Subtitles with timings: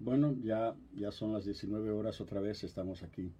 [0.00, 3.30] Bueno, ya, ya son las 19 horas otra vez, estamos aquí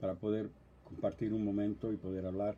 [0.00, 0.50] para poder
[0.82, 2.56] compartir un momento y poder hablar.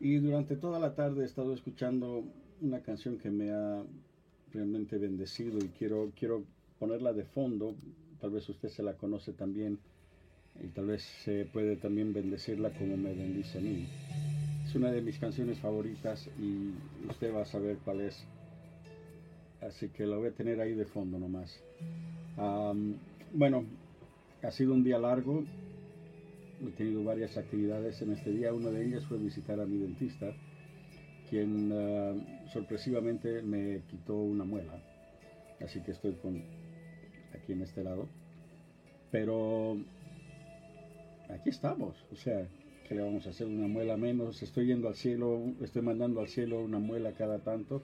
[0.00, 2.24] Y durante toda la tarde he estado escuchando
[2.60, 3.84] una canción que me ha
[4.52, 6.42] realmente bendecido y quiero, quiero
[6.80, 7.76] ponerla de fondo.
[8.20, 9.78] Tal vez usted se la conoce también
[10.60, 13.86] y tal vez se puede también bendecirla como me bendice a mí.
[14.66, 16.72] Es una de mis canciones favoritas y
[17.08, 18.24] usted va a saber cuál es.
[19.60, 21.62] Así que la voy a tener ahí de fondo nomás.
[23.32, 23.64] Bueno,
[24.42, 25.44] ha sido un día largo.
[26.62, 28.52] He tenido varias actividades en este día.
[28.52, 30.32] Una de ellas fue visitar a mi dentista,
[31.28, 34.82] quien ah, sorpresivamente me quitó una muela.
[35.62, 36.42] Así que estoy con,
[37.34, 38.08] aquí en este lado.
[39.10, 39.78] Pero
[41.28, 41.96] aquí estamos.
[42.12, 42.46] O sea,
[42.90, 44.42] que le vamos a hacer una muela menos?
[44.42, 47.82] Estoy yendo al cielo, estoy mandando al cielo una muela cada tanto.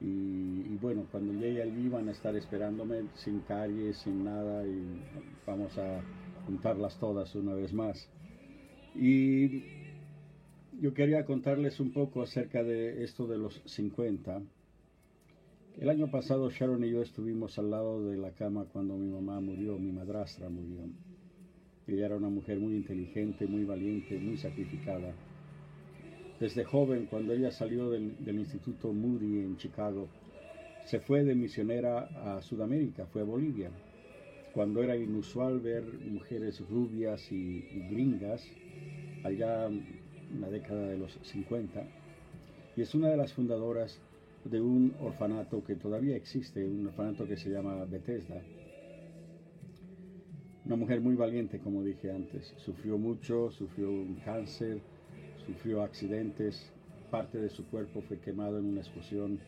[0.00, 5.00] Y, bueno, cuando llegue allí van a estar esperándome sin caries, sin nada y
[5.46, 6.00] vamos a
[6.46, 8.08] juntarlas todas una vez más.
[8.94, 9.64] Y
[10.80, 14.40] yo quería contarles un poco acerca de esto de los 50.
[15.78, 19.40] El año pasado Sharon y yo estuvimos al lado de la cama cuando mi mamá
[19.40, 20.82] murió, mi madrastra murió.
[21.88, 25.12] Ella era una mujer muy inteligente, muy valiente, muy sacrificada.
[26.40, 30.08] Desde joven, cuando ella salió del, Instituto Moody en Chicago,
[30.84, 33.70] se fue de misionera a Sudamérica, fue a Bolivia.
[34.52, 38.46] Cuando era inusual ver mujeres rubias y, gringas,
[39.24, 41.84] allá en la década de los 50,
[42.76, 43.98] y es una de las fundadoras
[44.44, 48.40] de un orfanato que todavía existe, un orfanato que se llama Bethesda,
[50.64, 52.54] una mujer muy valiente, como dije antes.
[52.58, 54.80] Sufrió mucho, sufrió un cáncer,
[55.48, 56.70] sufrió accidentes,
[57.10, 59.38] parte de su cuerpo fue quemado en una explosión.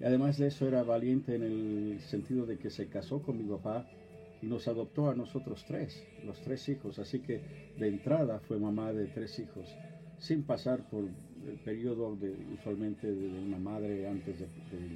[0.00, 3.44] Y además de eso era valiente en el sentido de que se casó con mi
[3.44, 3.84] papá
[4.40, 7.00] y nos adoptó a nosotros tres, los tres hijos.
[7.00, 7.40] Así que
[7.78, 9.68] de entrada fue mamá de tres hijos,
[10.18, 14.46] sin pasar por el periodo de, usualmente de una madre antes de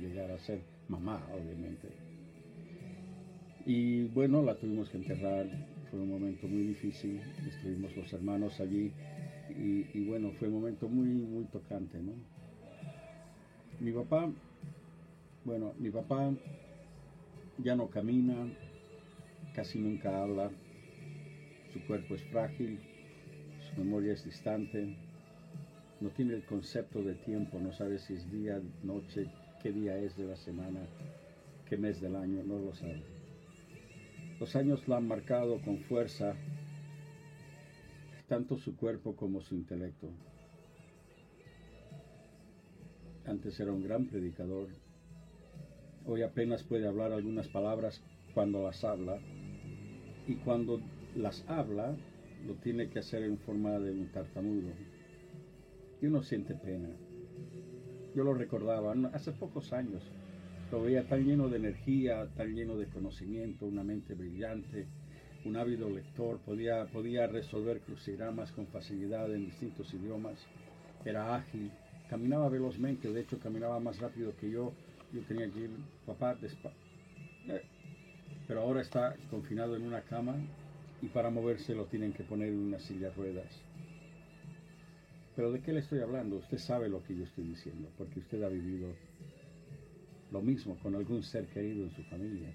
[0.00, 1.88] llegar a ser mamá, obviamente.
[3.66, 5.46] Y bueno, la tuvimos que enterrar,
[5.90, 8.92] fue un momento muy difícil, estuvimos los hermanos allí
[9.58, 12.12] y, bueno, fue un momento muy, muy tocante, ¿no?
[13.80, 14.30] Mi papá,
[15.44, 16.32] bueno, mi papá
[17.58, 18.48] ya no camina,
[19.54, 20.50] casi nunca habla,
[21.72, 22.78] su cuerpo es frágil,
[23.68, 24.94] su memoria es distante,
[26.00, 29.26] no tiene el concepto de tiempo, no sabe si es día, noche,
[29.60, 30.80] qué día es de la semana,
[31.68, 33.02] qué mes del año, no lo sabe.
[34.38, 36.36] Los años la han marcado con fuerza,
[38.28, 40.08] tanto su cuerpo como su intelecto.
[43.24, 44.68] Antes era un gran predicador.
[46.06, 48.02] Hoy apenas puede hablar algunas palabras
[48.34, 49.18] cuando las habla.
[50.26, 50.80] Y cuando
[51.16, 51.96] las habla,
[52.46, 54.70] lo tiene que hacer en forma de un tartamudo.
[56.00, 56.90] Y uno siente pena.
[58.14, 60.02] Yo lo recordaba hace pocos años
[60.70, 64.86] lo veía tan lleno de energía, tan lleno de conocimiento, una mente brillante,
[65.44, 70.38] un ávido lector, podía, podía resolver crucigramas con facilidad en distintos idiomas,
[71.04, 71.70] era ágil,
[72.08, 74.72] caminaba velozmente, de hecho caminaba más rápido que yo,
[75.12, 75.70] yo tenía que ir,
[76.06, 76.36] papá.
[77.48, 77.62] Eh,
[78.46, 80.36] pero ahora está confinado en una cama
[81.00, 83.48] y para moverse lo tienen que poner en una silla ruedas.
[85.36, 86.36] Pero ¿de qué le estoy hablando?
[86.36, 88.88] Usted sabe lo que yo estoy diciendo, porque usted ha vivido
[90.32, 92.52] lo mismo con algún ser querido en su familia.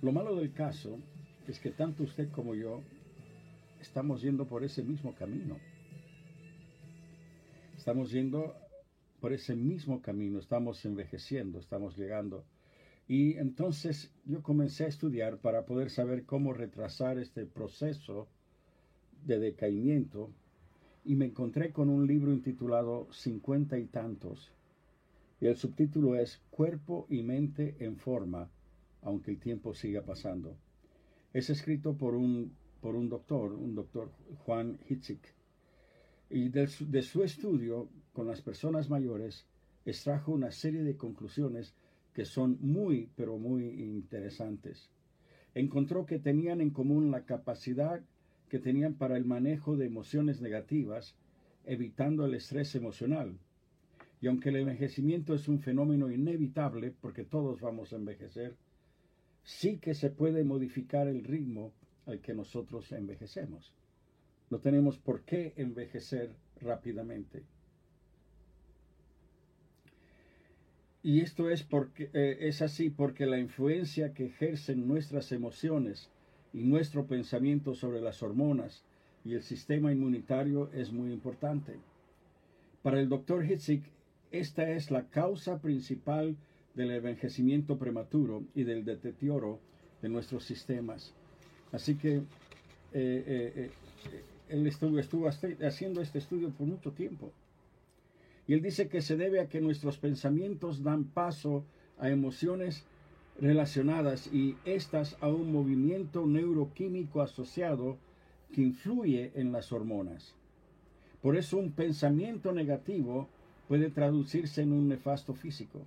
[0.00, 0.98] Lo malo del caso
[1.46, 2.82] es que tanto usted como yo
[3.80, 5.56] estamos yendo por ese mismo camino.
[7.76, 8.54] Estamos yendo
[9.20, 12.44] por ese mismo camino, estamos envejeciendo, estamos llegando.
[13.08, 18.28] Y entonces yo comencé a estudiar para poder saber cómo retrasar este proceso
[19.24, 20.30] de decaimiento
[21.04, 24.52] y me encontré con un libro intitulado Cincuenta y tantos
[25.40, 28.50] y el subtítulo es Cuerpo y mente en forma,
[29.02, 30.56] aunque el tiempo siga pasando.
[31.32, 34.10] Es escrito por un, por un doctor, un doctor
[34.44, 35.34] Juan Hitzik.
[36.30, 39.46] Y de su, de su estudio con las personas mayores
[39.84, 41.74] extrajo una serie de conclusiones
[42.12, 44.90] que son muy, pero muy interesantes.
[45.54, 48.02] Encontró que tenían en común la capacidad
[48.48, 51.16] que tenían para el manejo de emociones negativas,
[51.64, 53.38] evitando el estrés emocional
[54.20, 58.56] y aunque el envejecimiento es un fenómeno inevitable, porque todos vamos a envejecer,
[59.48, 61.72] sí que se puede modificar el ritmo
[62.04, 63.72] al que nosotros envejecemos.
[64.50, 67.44] No tenemos por qué envejecer rápidamente.
[71.02, 76.10] Y esto es, porque, eh, es así porque la influencia que ejercen nuestras emociones
[76.52, 78.84] y nuestro pensamiento sobre las hormonas
[79.24, 81.80] y el sistema inmunitario es muy importante.
[82.82, 83.82] Para el doctor Hitzik,
[84.30, 86.36] esta es la causa principal
[86.78, 89.58] del envejecimiento prematuro y del deterioro
[90.00, 91.12] de nuestros sistemas.
[91.72, 92.22] Así que eh,
[92.92, 93.70] eh,
[94.48, 97.32] él estuvo, estuvo haciendo este estudio por mucho tiempo.
[98.46, 101.64] Y él dice que se debe a que nuestros pensamientos dan paso
[101.98, 102.84] a emociones
[103.40, 107.98] relacionadas y estas a un movimiento neuroquímico asociado
[108.52, 110.34] que influye en las hormonas.
[111.20, 113.28] Por eso un pensamiento negativo
[113.66, 115.84] puede traducirse en un nefasto físico,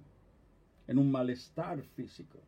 [0.88, 2.40] en un malestar físico.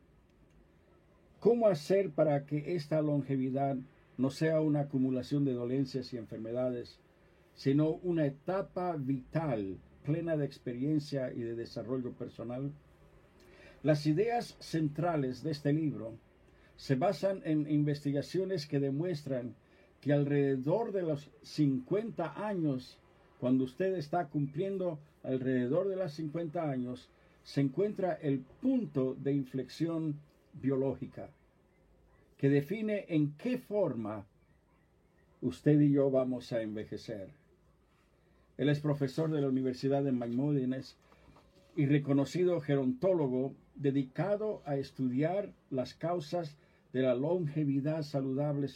[1.39, 3.75] ¿Cómo hacer para que esta longevidad
[4.17, 6.99] no sea una acumulación de dolencias y enfermedades,
[7.55, 12.71] sino una etapa vital plena de experiencia y de desarrollo personal?
[13.83, 16.13] Las ideas centrales de este libro
[16.77, 19.55] se basan en investigaciones que demuestran
[19.99, 22.97] que alrededor de los 50 años,
[23.39, 27.09] cuando usted está cumpliendo alrededor de los 50 años,
[27.43, 30.19] se encuentra el punto de inflexión
[30.53, 31.29] biológica
[32.37, 34.25] que define en qué forma
[35.41, 37.29] usted y yo vamos a envejecer.
[38.57, 40.97] Él es profesor de la Universidad de Maimódines
[41.75, 46.57] y reconocido gerontólogo dedicado a estudiar las causas
[46.91, 48.67] de la longevidad saludable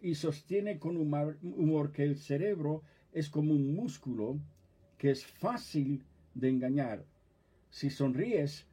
[0.00, 2.82] y sostiene con humor, que el cerebro
[3.12, 4.38] es como un músculo
[4.96, 6.04] que es fácil
[6.34, 7.04] de engañar.
[7.70, 8.66] Si sonríes,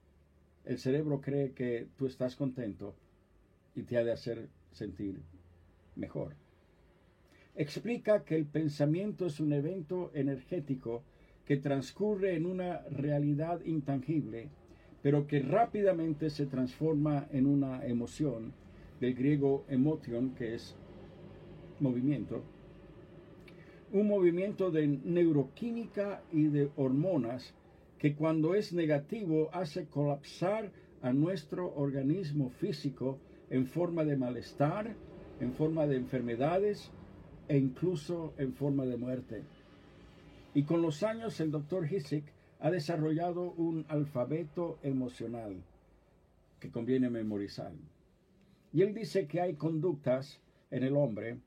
[0.65, 2.95] el cerebro cree que tú estás contento
[3.75, 5.21] y te ha de hacer sentir
[5.95, 6.35] mejor.
[7.55, 11.03] Explica que el pensamiento es un evento energético
[11.45, 14.49] que transcurre en una realidad intangible,
[15.01, 18.53] pero que rápidamente se transforma en una emoción,
[18.99, 20.75] del griego emotion, que es
[21.79, 22.43] movimiento,
[23.91, 27.53] un movimiento de neuroquímica y de hormonas
[28.05, 30.71] que cuando es negativo hace colapsar
[31.01, 33.17] a nuestro organismo físico
[33.49, 34.95] en forma de malestar,
[35.39, 36.91] en forma de enfermedades,
[37.47, 39.43] e incluso en forma de muerte.
[40.53, 42.25] Y con los años el doctor Hisik
[42.59, 45.63] ha desarrollado un alfabeto emocional
[46.59, 47.71] que conviene memorizar.
[48.71, 51.39] Y él dice que hay conductas en el hombre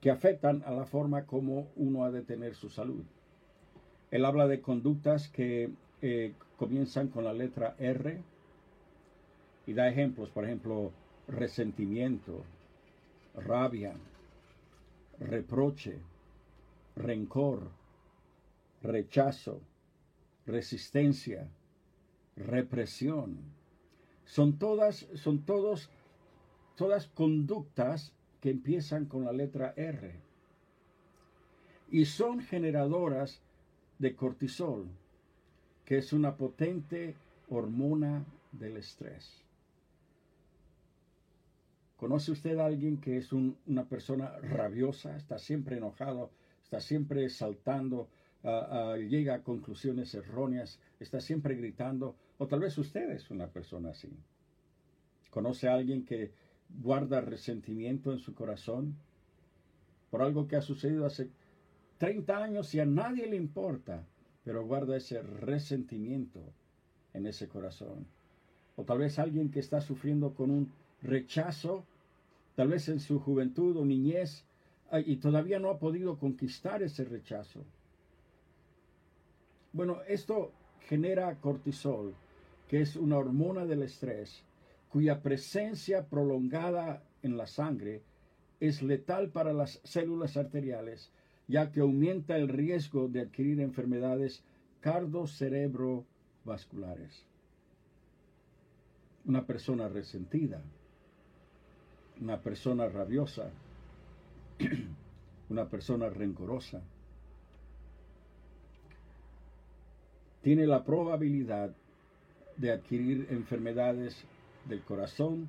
[0.00, 3.02] que afectan a la forma como uno ha de tener su salud.
[4.16, 5.68] Él habla de conductas que
[6.00, 8.18] eh, comienzan con la letra R
[9.66, 10.90] y da ejemplos, por ejemplo,
[11.28, 12.42] resentimiento,
[13.34, 13.92] rabia,
[15.20, 15.98] reproche,
[16.96, 17.68] rencor,
[18.82, 19.60] rechazo,
[20.46, 21.46] resistencia,
[22.36, 23.36] represión.
[24.24, 25.90] Son todas, son todos,
[26.74, 30.14] todas conductas que empiezan con la letra R.
[31.90, 33.42] Y son generadoras
[33.98, 34.86] de cortisol,
[35.84, 37.14] que es una potente
[37.48, 39.42] hormona del estrés.
[41.96, 46.30] ¿Conoce usted a alguien que es una persona rabiosa, está siempre enojado,
[46.62, 48.08] está siempre saltando,
[48.44, 52.14] ah, ah, llega a conclusiones erróneas, está siempre gritando?
[52.38, 54.10] O tal vez usted es una persona así.
[55.30, 56.32] ¿Conoce a alguien que
[56.68, 58.96] guarda resentimiento en su corazón
[60.10, 61.30] por algo que ha sucedido hace
[61.98, 64.04] 30 años y a nadie le importa,
[64.44, 66.40] pero guarda ese resentimiento
[67.12, 68.06] en ese corazón?
[68.76, 70.72] O tal vez alguien que está sufriendo con un
[71.02, 71.84] rechazo,
[72.54, 74.44] tal vez en su juventud o niñez,
[75.04, 77.64] y todavía no ha podido conquistar ese rechazo.
[79.72, 80.52] Bueno, esto
[80.88, 82.14] genera cortisol,
[82.68, 84.42] que es una hormona del estrés,
[84.90, 88.02] cuya presencia prolongada en la sangre
[88.60, 91.10] es letal para las células arteriales,
[91.48, 94.42] ya que aumenta el riesgo de adquirir enfermedades
[94.80, 97.24] cardocerebrovasculares.
[99.24, 100.62] Una persona resentida
[102.20, 103.50] una persona rabiosa,
[105.50, 106.82] una persona rencorosa,
[110.42, 111.74] tiene la probabilidad
[112.56, 114.24] de adquirir enfermedades
[114.64, 115.48] del corazón,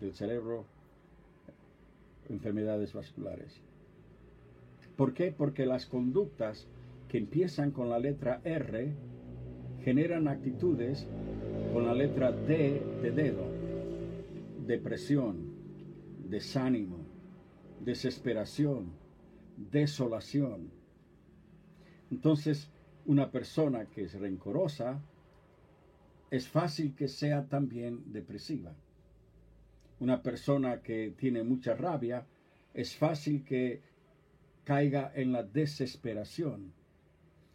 [0.00, 0.64] del cerebro,
[2.28, 3.60] enfermedades vasculares.
[4.98, 5.30] ¿Por qué?
[5.30, 6.66] Porque las conductas
[7.08, 8.92] que empiezan con la letra R
[9.84, 11.06] generan actitudes
[11.72, 13.44] con la letra D de dedo,
[14.66, 15.54] depresión,
[16.28, 16.96] desánimo,
[17.78, 18.90] desesperación,
[19.70, 20.68] desolación.
[22.10, 22.68] Entonces,
[23.06, 25.00] una persona que es rencorosa,
[26.28, 28.74] es fácil que sea también depresiva.
[30.00, 32.26] Una persona que tiene mucha rabia,
[32.74, 33.86] es fácil que
[34.68, 36.74] caiga en la desesperación.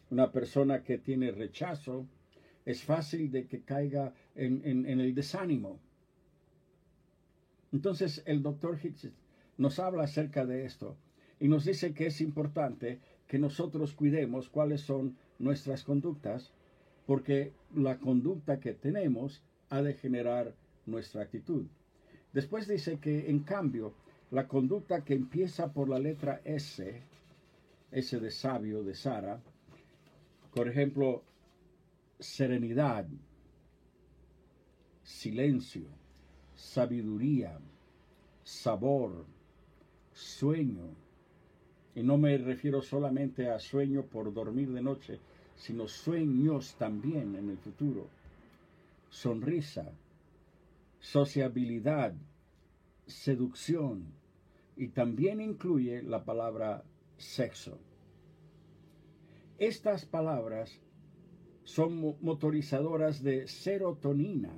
[0.09, 2.07] Una persona que tiene rechazo,
[2.65, 5.79] es fácil de que caiga en, el desánimo.
[7.71, 9.09] Entonces el doctor Hicks
[9.59, 10.97] nos habla acerca de esto
[11.39, 16.51] y nos dice que es importante que nosotros cuidemos cuáles son nuestras conductas,
[17.05, 20.55] porque la conducta que tenemos ha de generar
[20.87, 21.67] nuestra actitud.
[22.31, 23.93] Después dice que, en cambio,
[24.33, 27.01] la conducta que empieza por la letra S,
[27.91, 29.39] S de sabio, de Sara,
[30.55, 31.23] por ejemplo,
[32.19, 33.05] serenidad,
[35.03, 35.85] silencio,
[36.55, 37.59] sabiduría,
[38.43, 39.23] sabor,
[40.11, 40.95] sueño,
[41.93, 45.19] y no me refiero solamente a sueño por dormir de noche,
[45.55, 48.07] sino sueños también en el futuro.
[49.11, 49.91] Sonrisa,
[50.99, 52.15] sociabilidad,
[53.05, 54.22] seducción
[54.75, 56.83] y también incluye la palabra
[57.17, 57.79] sexo.
[59.57, 60.81] Estas palabras
[61.63, 64.51] son motorizadoras de serotonina,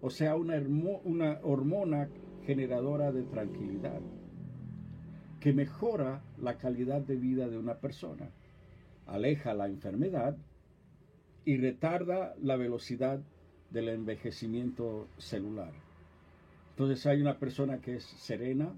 [0.00, 0.56] o sea, una,
[1.04, 2.08] una hormona
[2.44, 4.00] generadora de tranquilidad
[5.40, 8.30] que mejora la calidad de vida de una persona,
[9.06, 10.36] aleja la enfermedad
[11.44, 13.20] y retarda la velocidad
[13.70, 15.72] del envejecimiento celular.
[16.70, 18.74] Entonces hay una persona que es serena,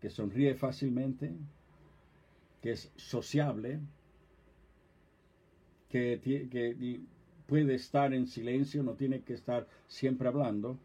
[0.00, 1.32] que sonríe fácilmente,
[2.62, 3.80] que es sociable,
[5.88, 7.00] que,
[7.46, 10.78] puede estar en silencio, no tiene que estar siempre hablando.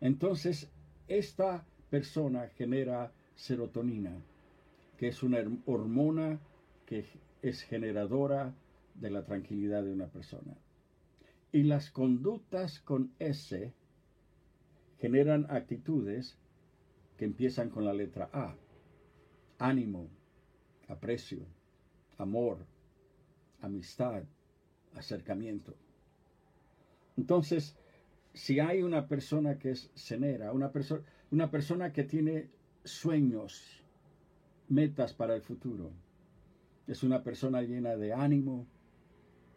[0.00, 0.68] Entonces,
[1.08, 4.12] esta persona genera serotonina,
[4.98, 6.38] que es una hormona
[6.84, 7.06] que
[7.42, 8.52] es generadora
[8.94, 10.54] de la tranquilidad de una persona.
[11.52, 13.72] Y las conductas con S
[15.00, 16.36] generan actitudes
[17.20, 18.56] que empiezan con la letra A.
[19.58, 20.08] Ánimo,
[20.88, 21.44] aprecio,
[22.16, 22.64] amor,
[23.60, 24.22] amistad,
[24.94, 25.74] acercamiento.
[27.18, 27.76] Entonces,
[28.32, 30.72] si hay una persona que es cenera, una
[31.30, 32.48] una persona que tiene
[32.84, 33.84] sueños,
[34.70, 35.90] metas para el futuro.
[36.86, 38.66] Es una persona llena de ánimo.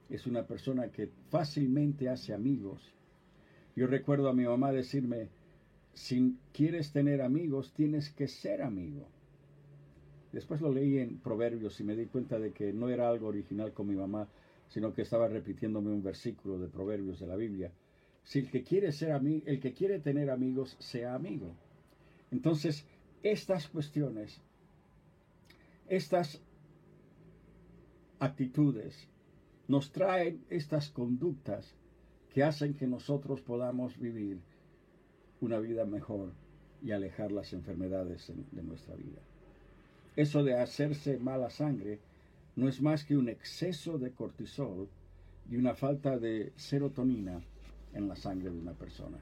[0.10, 2.94] Es una persona que fácilmente hace amigos.
[3.74, 5.30] Yo recuerdo a mi mamá decirme,
[5.94, 9.08] si quieres tener amigos, tienes que ser amigo.
[10.32, 13.72] Después lo leí en Proverbios y me di cuenta de que no era algo original
[13.72, 14.28] con mi mamá,
[14.68, 17.72] sino que estaba repitiéndome un versículo de Proverbios de la Biblia.
[18.24, 21.56] Si el que quiere ser amigo, el que quiere tener amigos, sea amigo.
[22.32, 22.84] Entonces,
[23.22, 24.42] estas cuestiones,
[25.88, 26.42] estas
[28.20, 29.08] actitudes,
[29.68, 31.76] nos traen estas conductas
[32.34, 34.42] que hacen que nosotros podamos vivir
[35.44, 36.32] una vida mejor
[36.82, 39.20] y alejar las enfermedades de nuestra vida.
[40.16, 42.00] Eso de hacerse mala sangre
[42.56, 44.88] no es más que un exceso de cortisol
[45.50, 47.42] y una falta de serotonina
[47.94, 49.18] en la sangre de una persona.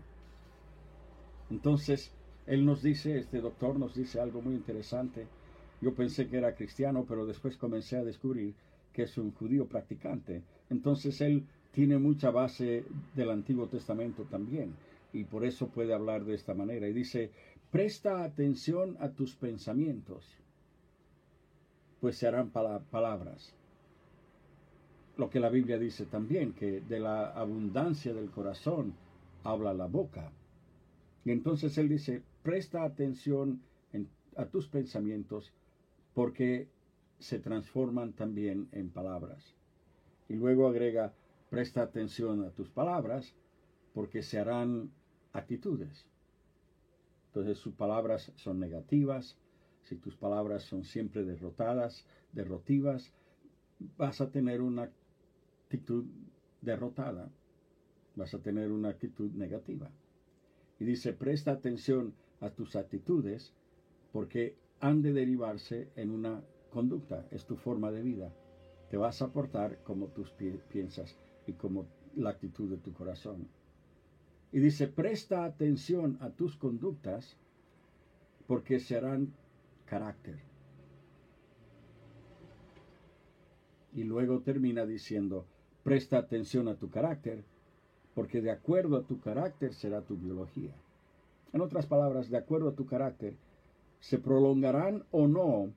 [1.50, 2.12] Entonces,
[2.46, 5.28] él nos dice, este doctor nos dice algo muy interesante.
[5.82, 8.54] Yo pensé que era cristiano, pero después comencé a descubrir
[8.94, 10.42] que es un judío practicante.
[10.70, 12.84] Entonces él tiene mucha base
[13.16, 14.74] del Antiguo Testamento también,
[15.14, 16.88] y por eso puede hablar de esta manera.
[16.88, 17.32] Y dice,
[17.72, 20.38] presta atención a tus pensamientos,
[22.00, 23.54] pues se harán palabras.
[25.18, 28.94] Lo que la Biblia dice también, que de la abundancia del corazón
[29.44, 30.32] habla la boca.
[31.26, 33.62] Y entonces él dice, presta atención
[34.38, 35.52] a tus pensamientos
[36.14, 36.70] porque
[37.20, 39.54] se transforman también en palabras.
[40.30, 41.14] Y luego agrega,
[41.50, 43.36] presta atención a tus palabras
[43.94, 44.90] porque se harán
[45.34, 46.06] actitudes.
[47.28, 49.38] Entonces sus palabras son negativas,
[49.84, 53.12] si tus palabras son siempre derrotadas, derrotivas,
[53.98, 54.92] vas a tener una
[55.64, 56.06] actitud
[56.62, 57.32] derrotada,
[58.16, 59.90] vas a tener una actitud negativa.
[60.80, 63.54] Y dice, presta atención a tus actitudes
[64.12, 68.34] porque han de derivarse en una conducta, es tu forma de vida.
[68.90, 70.26] Te vas a portar como tú
[70.70, 71.16] piensas
[71.48, 73.48] y como la actitud de tu corazón.
[74.52, 77.38] Y dice, presta atención a tus conductas
[78.48, 79.34] porque serán
[79.86, 80.40] carácter.
[83.94, 85.46] Y luego termina diciendo,
[85.84, 87.44] presta atención a tu carácter
[88.14, 90.74] porque de acuerdo a tu carácter será tu biología.
[91.54, 93.36] En otras palabras, de acuerdo a tu carácter,
[94.00, 95.74] se prolongarán o no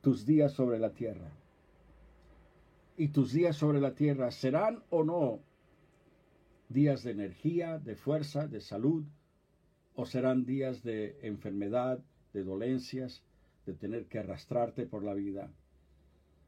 [0.00, 1.30] tus días sobre la tierra.
[2.98, 5.38] y tus días sobre la tierra serán o no
[6.68, 9.04] días de energía, de fuerza, de salud,
[9.94, 13.22] o serán días de enfermedad, de dolencias,
[13.66, 15.50] de tener que arrastrarte por la vida.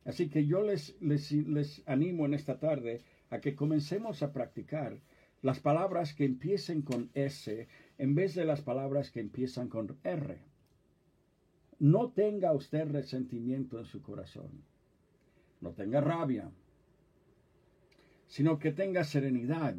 [0.05, 5.00] Así que yo les, les, les animo en esta tarde a que comencemos a practicar
[5.43, 10.39] las palabras que empiecen con S en vez de las palabras que empiezan con R.
[11.79, 14.65] No tenga usted resentimiento en su corazón.
[15.61, 16.50] No tenga rabia,
[18.27, 19.75] sino que tenga serenidad,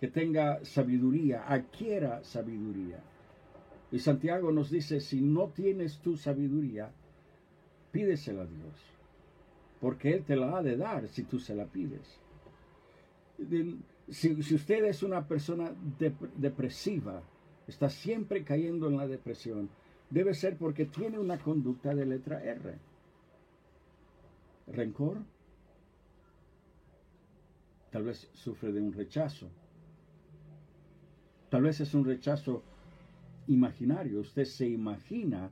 [0.00, 2.98] que tenga sabiduría, adquiera sabiduría.
[3.92, 6.90] Y Santiago nos dice, si no tienes tu sabiduría,
[7.92, 8.74] pídesela a Dios,
[9.78, 12.18] porque Él te la ha de dar si tú se la pides.
[14.08, 15.70] Si, usted es una persona
[16.36, 17.22] depresiva,
[17.66, 19.68] está siempre cayendo en la depresión,
[20.08, 22.78] debe ser porque tiene una conducta de letra R.
[24.68, 25.18] Rencor.
[27.90, 29.50] Tal vez sufre de un rechazo.
[31.50, 32.62] Tal vez es un rechazo
[33.48, 34.20] imaginario.
[34.20, 35.50] Usted se imagina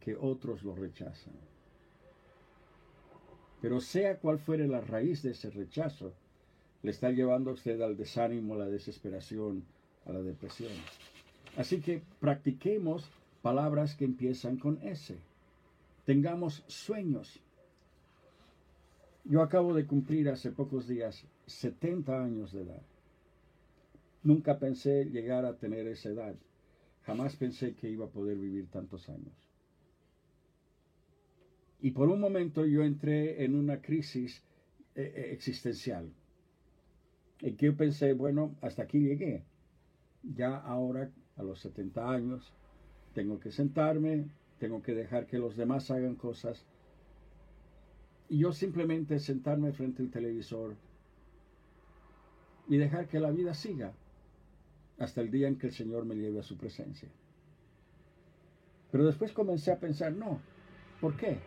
[0.00, 1.34] que otros lo rechazan.
[3.60, 6.12] Pero sea cual fuere la raíz de ese rechazo,
[6.82, 9.64] le está llevando a usted al desánimo, a la desesperación,
[10.04, 10.72] a la depresión.
[11.56, 13.08] Así que practiquemos
[13.40, 15.16] palabras que empiezan con S.
[16.04, 17.40] Tengamos sueños.
[19.24, 22.82] Yo acabo de cumplir hace pocos días 70 años de edad.
[24.24, 26.34] Nunca pensé llegar a tener esa edad.
[27.02, 29.34] Jamás pensé que iba a poder vivir tantos años.
[31.82, 34.42] Y por un momento yo entré en una crisis
[34.94, 36.10] eh, eh, existencial.
[37.42, 39.44] En que yo pensé, bueno, hasta aquí llegué.
[40.22, 42.50] Ya ahora, a los 70 años,
[43.12, 46.64] tengo que sentarme, tengo que dejar que los demás hagan cosas.
[48.30, 50.76] Y yo simplemente sentarme frente al televisor
[52.66, 53.92] y dejar que la vida siga
[54.98, 57.08] hasta el día en que el Señor me lleve a su presencia.
[58.90, 60.40] Pero después comencé a pensar, no,
[61.00, 61.38] ¿por qué?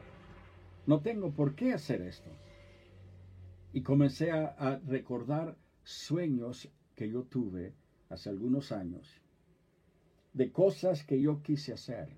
[0.85, 2.29] No tengo por qué hacer esto.
[3.73, 7.73] Y comencé a, recordar sueños que yo tuve
[8.09, 9.21] hace algunos años,
[10.33, 12.09] de cosas que yo quise hacer,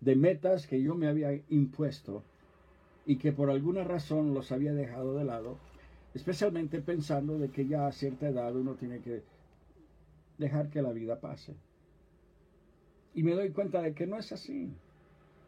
[0.00, 2.22] de metas que yo me había impuesto
[3.04, 5.58] y que por alguna razón los había dejado de lado,
[6.14, 9.22] especialmente pensando de que ya a cierta edad uno tiene que
[10.42, 11.54] dejar que la vida pase.
[13.14, 14.70] Y me doy cuenta de que no es así.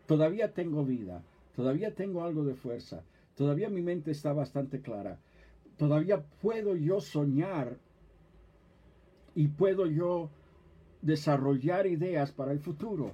[0.06, 1.22] Todavía tengo vida,
[1.56, 3.02] todavía tengo algo de fuerza,
[3.34, 5.18] todavía mi mente está bastante clara,
[5.76, 7.78] todavía puedo yo soñar
[9.34, 10.30] y puedo yo
[11.02, 13.12] desarrollar ideas para el futuro.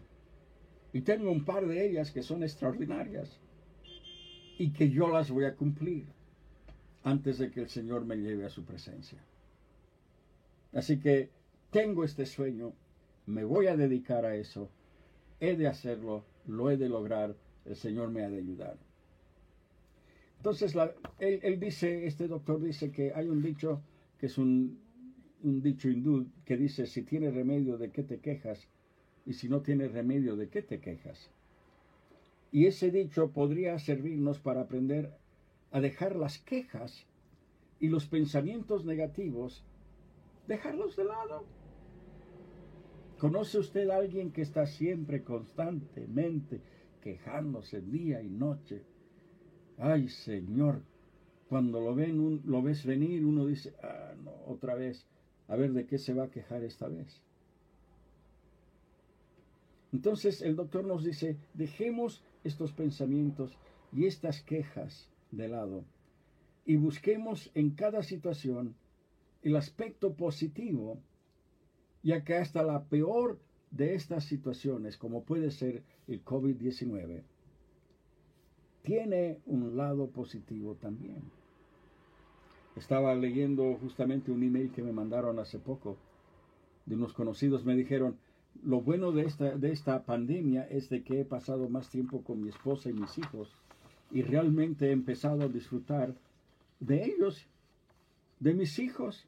[0.92, 3.38] Y tengo un par de ellas que son extraordinarias
[4.58, 6.06] y que yo las voy a cumplir
[7.04, 9.18] antes de que el Señor me lleve a su presencia.
[10.72, 11.30] Así que
[11.70, 12.72] tengo este sueño,
[13.26, 14.70] me voy a dedicar a eso,
[15.38, 18.76] he de hacerlo, lo he de lograr, el Señor me ha de ayudar.
[20.38, 20.74] Entonces,
[21.18, 23.82] él, dice, este doctor dice que hay un dicho
[24.18, 24.80] que es un,
[25.42, 28.68] dicho hindú que dice, si tienes remedio, ¿de qué te quejas?
[29.26, 31.30] Y si no tienes remedio, ¿de qué te quejas?
[32.52, 35.14] Y ese dicho podría servirnos para aprender
[35.72, 37.06] a dejar las quejas
[37.78, 39.62] y los pensamientos negativos,
[40.48, 41.44] dejarlos de lado
[43.20, 46.62] ¿Conoce usted a alguien que está siempre constantemente
[47.02, 48.82] quejándose día y noche?
[49.76, 50.82] Ay, Señor,
[51.46, 55.06] cuando lo ven, lo ves venir, uno dice, ah, no, otra vez,
[55.48, 57.22] a ver de qué se va a quejar esta vez.
[59.92, 63.58] Entonces el doctor nos dice, dejemos estos pensamientos
[63.92, 65.84] y estas quejas de lado
[66.64, 68.76] y busquemos en cada situación
[69.42, 71.02] el aspecto positivo
[72.02, 73.38] ya que hasta la peor
[73.70, 77.22] de estas situaciones, como puede ser el COVID-19,
[78.82, 81.22] tiene un lado positivo también.
[82.76, 85.96] Estaba leyendo justamente un email que me mandaron hace poco
[86.86, 87.64] de unos conocidos.
[87.64, 88.16] Me dijeron,
[88.64, 92.42] lo bueno de esta, de esta pandemia es de que he pasado más tiempo con
[92.42, 93.54] mi esposa y mis hijos
[94.10, 96.14] y realmente he empezado a disfrutar
[96.80, 97.46] de ellos,
[98.40, 99.26] de mis hijos.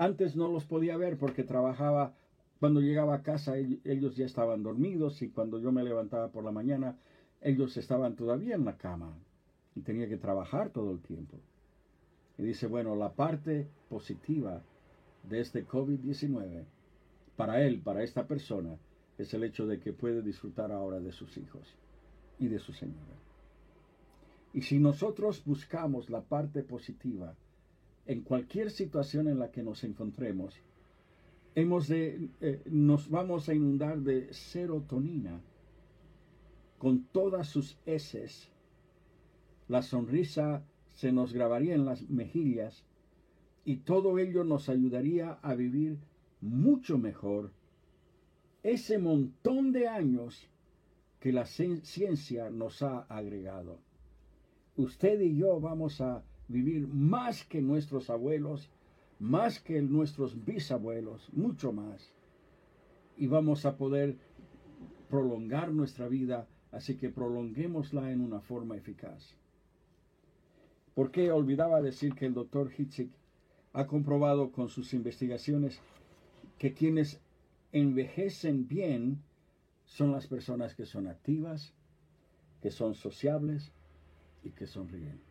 [0.00, 2.14] Antes no los podía ver porque trabajaba,
[2.58, 6.50] cuando llegaba a casa ellos ya estaban dormidos y cuando yo me levantaba por la
[6.50, 6.96] mañana
[7.42, 9.12] ellos estaban todavía en la cama
[9.74, 11.36] y tenía que trabajar todo el tiempo.
[12.38, 14.62] Y dice, bueno, la parte positiva
[15.28, 16.64] de este COVID-19
[17.36, 18.78] para él, para esta persona,
[19.18, 21.76] es el hecho de que puede disfrutar ahora de sus hijos
[22.38, 23.18] y de su Señora.
[24.54, 27.34] Y si nosotros buscamos la parte positiva
[28.06, 30.54] en cualquier situación en la que nos encontremos,
[31.54, 35.40] hemos de, eh, nos vamos a inundar de serotonina
[36.78, 38.50] con todas sus heces.
[39.68, 42.84] La sonrisa se nos grabaría en las mejillas
[43.64, 45.98] y todo ello nos ayudaría a vivir
[46.40, 47.52] mucho mejor
[48.62, 50.48] ese montón de años
[51.18, 53.78] que la ciencia nos ha agregado.
[54.76, 58.70] Usted y yo vamos a vivir más que nuestros abuelos,
[59.18, 62.12] más que nuestros bisabuelos, mucho más.
[63.16, 64.16] Y vamos a poder
[65.08, 69.34] prolongar nuestra vida, así que prolonguémosla en una forma eficaz.
[70.94, 73.10] ¿Por qué olvidaba decir que el doctor Hitzig
[73.72, 75.80] ha comprobado con sus investigaciones
[76.58, 77.20] que quienes
[77.72, 79.22] envejecen bien
[79.84, 81.72] son las personas que son activas,
[82.60, 83.72] que son sociables
[84.42, 85.29] y que sonríen.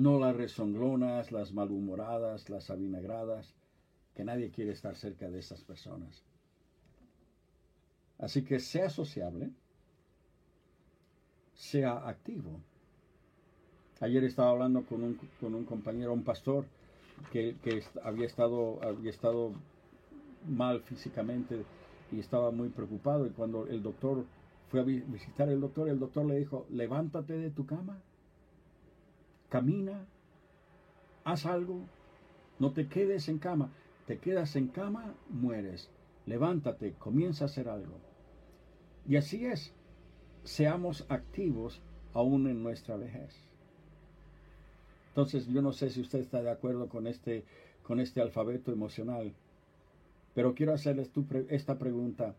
[0.00, 3.54] No las rezonglonas, las malhumoradas, las avinagradas,
[4.14, 6.24] que nadie quiere estar cerca de esas personas.
[8.18, 9.50] Así que sea sociable,
[11.52, 12.62] sea activo.
[14.00, 16.64] Ayer estaba hablando con un, con un compañero, un pastor,
[17.30, 17.54] que,
[18.02, 19.52] había, estado, había estado
[20.48, 21.62] mal físicamente
[22.10, 23.26] y estaba muy preocupado.
[23.26, 24.24] Y cuando el doctor
[24.70, 28.00] fue a visitar al doctor, el doctor le dijo, levántate de tu cama,
[29.50, 30.06] camina,
[31.24, 31.82] haz algo,
[32.58, 33.70] no te quedes en cama.
[34.06, 35.90] Te quedas en cama, mueres.
[36.26, 37.98] Levántate, comienza a hacer algo.
[39.06, 39.74] Y así es,
[40.44, 41.80] seamos activos
[42.12, 43.34] aún en nuestra vejez.
[45.08, 47.44] Entonces yo no sé si usted está de acuerdo con este,
[47.82, 49.32] con este alfabeto emocional,
[50.34, 51.10] pero quiero hacerles
[51.48, 52.34] esta pregunta.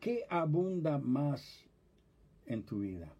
[0.00, 1.64] ¿Qué abunda más
[2.46, 3.12] en tu vida?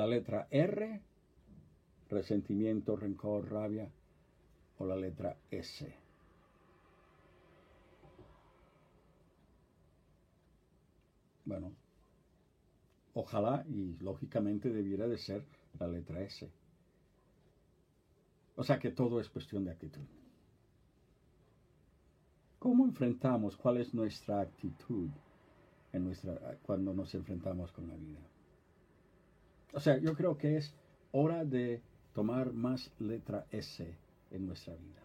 [0.00, 0.98] ¿La letra R,
[2.08, 3.86] resentimiento, rencor, rabia,
[4.78, 5.94] o la letra S?
[11.44, 11.72] Bueno,
[13.12, 15.44] ojalá y lógicamente debiera de ser
[15.78, 16.50] la letra S.
[18.56, 20.06] O sea que todo es cuestión de actitud.
[22.58, 23.54] ¿Cómo enfrentamos?
[23.58, 25.10] ¿Cuál es nuestra actitud
[25.92, 28.39] en nuestra, cuando nos enfrentamos con la vida?
[29.72, 30.74] O sea, yo creo que es
[31.12, 33.86] hora de tomar más letra S
[34.30, 35.00] en nuestra vida.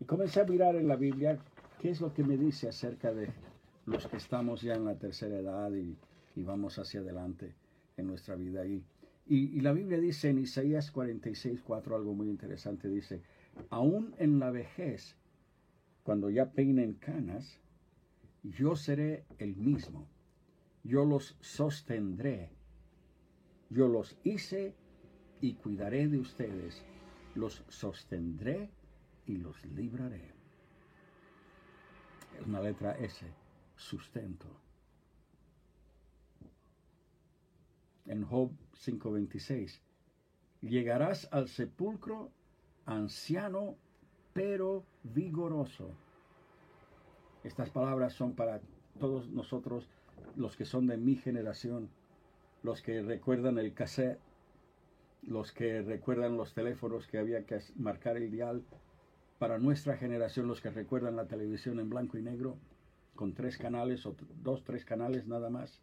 [0.00, 1.38] Y comencé a mirar en la Biblia
[1.80, 3.28] qué es lo que me dice acerca de
[3.86, 5.96] los que estamos ya en la tercera edad y,
[6.36, 7.54] y vamos hacia adelante
[7.96, 8.64] en nuestra vida.
[8.64, 8.84] Y
[9.30, 13.20] y, la Biblia dice en Isaías 46, 4 algo muy interesante, dice,
[13.68, 15.16] aún en la vejez,
[16.02, 17.60] cuando ya peinen canas,
[18.42, 20.08] yo seré el mismo,
[20.82, 22.52] yo los sostendré,
[23.70, 24.74] yo los hice
[25.40, 26.84] y cuidaré de ustedes,
[27.34, 28.70] los sostendré
[29.26, 30.32] y los libraré.
[32.38, 33.26] Es una letra S,
[33.76, 34.48] sustento.
[38.08, 39.80] en Job 5:26.
[40.62, 42.32] Llegarás al sepulcro
[42.86, 43.76] anciano
[44.32, 45.90] pero vigoroso.
[47.44, 48.60] Estas palabras son para
[48.98, 49.88] todos nosotros,
[50.36, 51.90] los que son de mi generación,
[52.62, 54.18] los que recuerdan el cassette,
[55.22, 58.62] los que recuerdan los teléfonos que había que marcar el dial,
[59.38, 62.58] para nuestra generación, los que recuerdan la televisión en blanco y negro,
[63.14, 65.80] con tres canales o dos, tres canales nada más.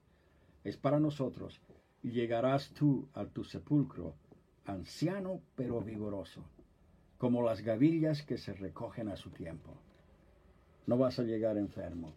[0.64, 1.62] Es para nosotros
[2.02, 4.14] llegarás tú a tu sepulcro,
[4.66, 6.44] anciano pero vigoroso,
[7.18, 9.74] como las gavillas que se recogen a su tiempo.
[10.86, 12.14] No vas a llegar enfermo,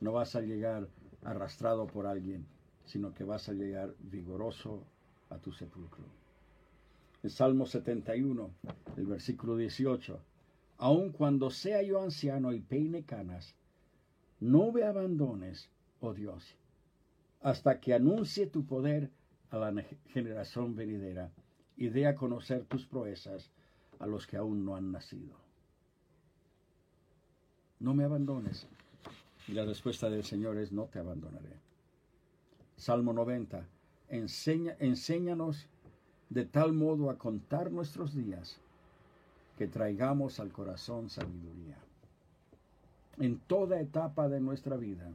[0.00, 0.88] no vas a llegar
[1.24, 2.46] arrastrado por alguien,
[2.84, 4.84] sino que vas a llegar vigoroso
[5.30, 6.04] a tu sepulcro.
[7.22, 8.50] El Salmo 71,
[8.96, 10.20] el versículo 18,
[10.78, 13.54] aun cuando sea yo anciano y peine canas,
[14.40, 16.56] no me abandones, oh Dios,
[17.40, 19.10] hasta que anuncie tu poder
[19.50, 21.30] a la generación venidera
[21.76, 23.50] y dé a conocer tus proezas
[23.98, 25.36] a los que aún no han nacido.
[27.78, 28.66] No me abandones.
[29.48, 31.56] Y la respuesta del Señor es, no te abandonaré.
[32.82, 33.64] Salmo 90.
[34.08, 35.68] Enseña, enséñanos
[36.30, 38.58] de tal modo a contar nuestros días
[39.56, 41.78] que traigamos al corazón sabiduría.
[43.18, 45.08] En toda etapa de nuestra vida,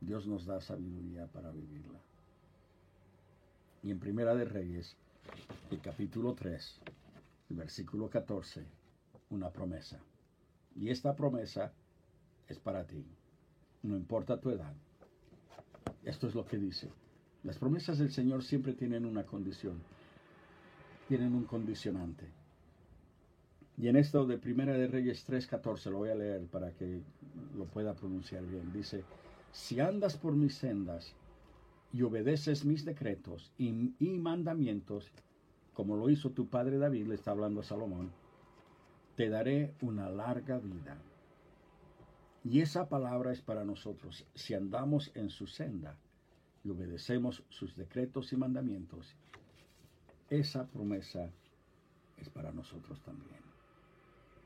[0.00, 2.00] Dios nos da sabiduría para vivirla.
[3.82, 4.96] Y en Primera de Reyes,
[5.70, 6.80] el capítulo 3,
[7.50, 8.64] el versículo 14,
[9.28, 10.00] una promesa.
[10.74, 11.70] Y esta promesa
[12.48, 13.04] es para ti.
[13.82, 14.72] no importa tu edad.
[16.04, 16.90] Esto es lo que dice.
[17.42, 19.78] Las promesas del Señor siempre tienen una condición,
[21.08, 22.26] tienen un condicionante.
[23.76, 27.02] Y en esto de Primera de Reyes 3:14 lo voy a leer para que
[27.56, 28.72] lo pueda pronunciar bien.
[28.72, 29.04] Dice,
[29.52, 31.14] si andas por mis sendas
[31.92, 33.70] y obedeces mis decretos y,
[34.18, 35.10] mandamientos,
[35.72, 38.10] como lo hizo tu padre David, le está hablando a Salomón,
[39.16, 40.96] te daré una larga vida.
[42.44, 44.26] Y esa palabra es para nosotros.
[44.34, 45.96] Si andamos en su senda
[46.62, 49.16] y obedecemos sus decretos y mandamientos,
[50.28, 51.30] esa promesa
[52.18, 53.40] es para nosotros también.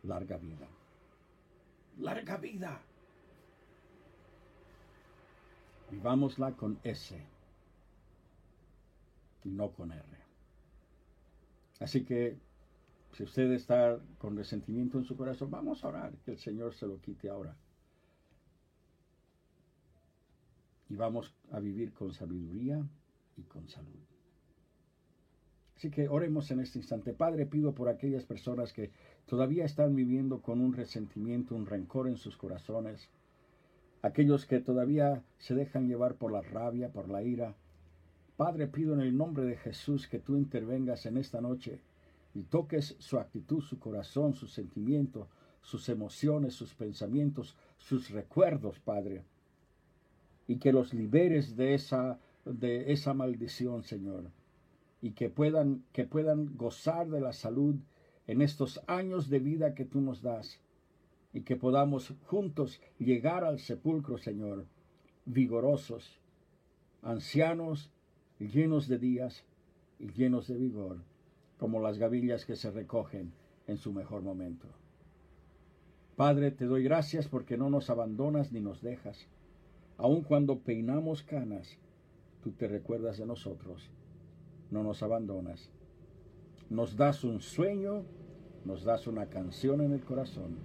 [0.04, 0.68] Larga vida.
[1.98, 2.80] Larga vida.
[5.90, 7.20] Vivámosla con S
[9.44, 10.04] y no con R.
[11.80, 12.36] Así que
[13.12, 16.86] si usted está con resentimiento en su corazón, vamos a orar que el Señor se
[16.86, 17.56] lo quite ahora.
[20.88, 22.86] Y vamos a vivir con sabiduría
[23.36, 24.00] y con salud.
[25.78, 27.12] Así que oremos en este instante.
[27.12, 28.90] Padre, pido por aquellas personas que
[29.26, 33.08] todavía están viviendo con un resentimiento, un rencor en sus corazones.
[34.02, 37.54] Aquellos que todavía se dejan llevar por la rabia, por la ira.
[38.36, 41.80] Padre, pido en el nombre de Jesús que tú intervengas en esta noche
[42.34, 45.28] y toques su actitud, su corazón, sus sentimientos,
[45.62, 49.24] sus emociones, sus pensamientos, sus recuerdos, Padre.
[50.48, 54.32] Y que los liberes de esa, de esa maldición, Señor.
[55.00, 57.76] Y que puedan, que puedan gozar de la salud
[58.26, 60.60] en estos años de vida que tú nos das.
[61.32, 64.66] Y que podamos juntos llegar al sepulcro, Señor,
[65.24, 66.18] vigorosos,
[67.02, 67.92] ancianos,
[68.40, 69.44] llenos de días
[70.00, 70.98] y llenos de vigor
[71.58, 73.32] como las gavillas que se recogen
[73.66, 74.68] en su mejor momento.
[76.16, 79.26] Padre, te doy gracias porque no nos abandonas ni nos dejas.
[79.98, 81.76] Aun cuando peinamos canas,
[82.42, 83.90] tú te recuerdas de nosotros,
[84.70, 85.70] no nos abandonas.
[86.70, 88.04] Nos das un sueño,
[88.64, 90.56] nos das una canción en el corazón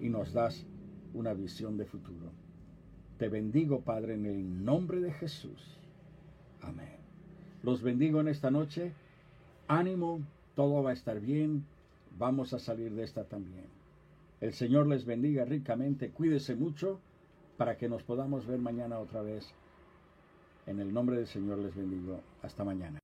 [0.00, 0.66] y nos das
[1.14, 2.30] una visión de futuro.
[3.18, 5.78] Te bendigo, Padre, en el nombre de Jesús.
[6.60, 6.96] Amén.
[7.62, 8.92] Los bendigo en esta noche
[9.68, 10.20] ánimo,
[10.54, 11.64] todo va a estar bien,
[12.18, 13.64] vamos a salir de esta también.
[14.40, 17.00] El Señor les bendiga ricamente, cuídese mucho
[17.56, 19.46] para que nos podamos ver mañana otra vez.
[20.66, 22.20] En el nombre del Señor les bendigo.
[22.42, 23.00] Hasta mañana.